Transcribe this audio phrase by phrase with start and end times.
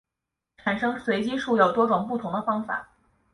[0.57, 2.89] 产生随机数有多种不同的方法。